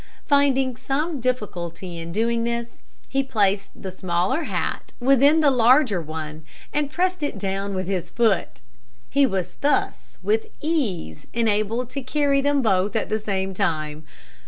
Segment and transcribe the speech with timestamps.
[0.25, 6.43] Finding some difficulty in doing this, he placed the smaller hat within the larger one,
[6.73, 8.61] and pressed it down with his foot.
[9.11, 14.03] He was thus, with ease, enabled to carry them both at the same time.